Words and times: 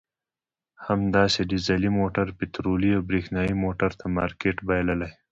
همداسې 0.87 1.39
ډیزلي 1.51 1.89
موټر 1.99 2.27
پټرولي 2.37 2.89
او 2.97 3.01
برېښنایي 3.09 3.53
موټر 3.63 3.91
ته 3.99 4.05
مارکېټ 4.17 4.57
بایللی. 4.67 5.11